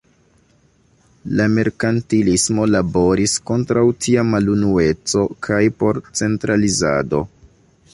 [1.39, 7.27] La merkantilismo laboris kontraŭ tia malunueco kaj por centralizado.